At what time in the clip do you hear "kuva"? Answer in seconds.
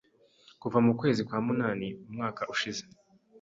0.61-0.77